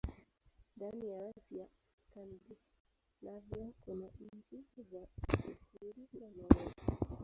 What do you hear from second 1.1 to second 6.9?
ya rasi ya Skandinavia kuna nchi za Uswidi na Norwei.